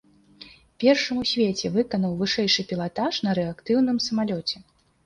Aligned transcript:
Першым 0.83 1.19
у 1.25 1.27
свеце 1.33 1.71
выканаў 1.75 2.17
вышэйшы 2.25 2.61
пілатаж 2.73 3.25
на 3.29 3.41
рэактыўным 3.43 3.97
самалёце. 4.09 4.57